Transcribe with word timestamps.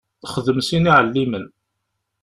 Xdem 0.33 0.59
sin 0.67 0.89
iɛellimen. 0.89 1.45